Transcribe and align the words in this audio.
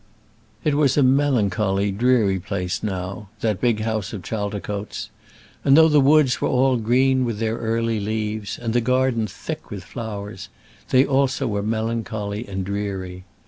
It 0.63 0.73
was 0.73 0.97
a 0.97 1.03
melancholy, 1.03 1.91
dreary 1.91 2.39
place 2.39 2.81
now, 2.81 3.29
that 3.41 3.61
big 3.61 3.81
house 3.81 4.13
of 4.13 4.23
Chaldicotes; 4.23 5.11
and 5.63 5.77
though 5.77 5.89
the 5.89 6.01
woods 6.01 6.41
were 6.41 6.47
all 6.47 6.77
green 6.77 7.23
with 7.23 7.37
their 7.37 7.57
early 7.57 7.99
leaves, 7.99 8.57
and 8.57 8.73
the 8.73 8.81
gardens 8.81 9.31
thick 9.31 9.69
with 9.69 9.83
flowers, 9.83 10.49
they 10.89 11.05
also 11.05 11.45
were 11.45 11.61
melancholy 11.61 12.47
and 12.47 12.65
dreary. 12.65 13.25